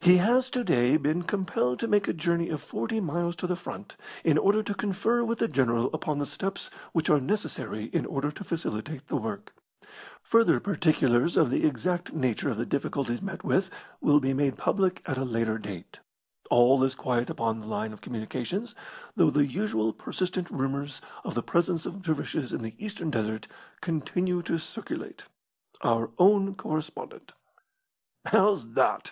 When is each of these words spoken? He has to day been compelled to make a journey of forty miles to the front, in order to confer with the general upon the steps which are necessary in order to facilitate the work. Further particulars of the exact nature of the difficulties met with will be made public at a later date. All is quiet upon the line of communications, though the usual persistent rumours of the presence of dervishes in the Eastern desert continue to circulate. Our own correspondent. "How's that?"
He 0.00 0.16
has 0.16 0.50
to 0.50 0.64
day 0.64 0.96
been 0.96 1.22
compelled 1.22 1.78
to 1.78 1.86
make 1.86 2.08
a 2.08 2.12
journey 2.12 2.48
of 2.48 2.60
forty 2.60 2.98
miles 2.98 3.36
to 3.36 3.46
the 3.46 3.54
front, 3.54 3.94
in 4.24 4.36
order 4.36 4.60
to 4.60 4.74
confer 4.74 5.22
with 5.22 5.38
the 5.38 5.46
general 5.46 5.88
upon 5.94 6.18
the 6.18 6.26
steps 6.26 6.68
which 6.92 7.08
are 7.08 7.20
necessary 7.20 7.84
in 7.92 8.04
order 8.04 8.32
to 8.32 8.42
facilitate 8.42 9.06
the 9.06 9.14
work. 9.14 9.54
Further 10.22 10.58
particulars 10.58 11.36
of 11.36 11.48
the 11.48 11.64
exact 11.64 12.12
nature 12.12 12.50
of 12.50 12.56
the 12.56 12.66
difficulties 12.66 13.22
met 13.22 13.44
with 13.44 13.70
will 14.00 14.18
be 14.18 14.34
made 14.34 14.58
public 14.58 15.00
at 15.06 15.16
a 15.16 15.24
later 15.24 15.58
date. 15.58 16.00
All 16.50 16.82
is 16.82 16.96
quiet 16.96 17.30
upon 17.30 17.60
the 17.60 17.68
line 17.68 17.92
of 17.92 18.00
communications, 18.00 18.74
though 19.14 19.30
the 19.30 19.46
usual 19.46 19.92
persistent 19.92 20.50
rumours 20.50 21.00
of 21.22 21.36
the 21.36 21.40
presence 21.44 21.86
of 21.86 22.02
dervishes 22.02 22.52
in 22.52 22.62
the 22.64 22.74
Eastern 22.84 23.12
desert 23.12 23.46
continue 23.80 24.42
to 24.42 24.58
circulate. 24.58 25.22
Our 25.82 26.10
own 26.18 26.56
correspondent. 26.56 27.30
"How's 28.24 28.72
that?" 28.72 29.10